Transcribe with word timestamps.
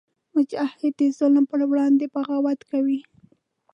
مجاهد 0.35 0.93
د 0.99 1.01
ظلم 1.17 1.45
پر 1.51 1.61
وړاندې 1.71 2.05
بغاوت 2.13 2.59
کوي. 2.71 2.99